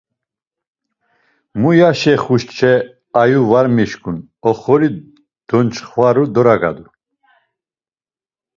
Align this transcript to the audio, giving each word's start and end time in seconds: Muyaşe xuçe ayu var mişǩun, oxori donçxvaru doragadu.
Muyaşe 1.59 2.13
xuçe 2.23 2.73
ayu 3.21 3.41
var 3.49 3.67
mişǩun, 3.75 4.17
oxori 4.49 4.89
donçxvaru 5.47 6.23
doragadu. 6.33 6.85